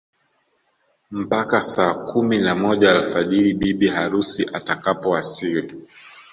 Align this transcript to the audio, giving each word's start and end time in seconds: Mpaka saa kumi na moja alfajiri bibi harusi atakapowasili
Mpaka 1.11 1.61
saa 1.61 1.93
kumi 1.93 2.37
na 2.37 2.55
moja 2.55 2.91
alfajiri 2.95 3.53
bibi 3.53 3.87
harusi 3.87 4.45
atakapowasili 4.53 5.87